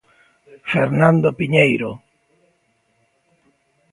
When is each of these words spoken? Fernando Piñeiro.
Fernando 0.71 1.29
Piñeiro. 1.39 1.91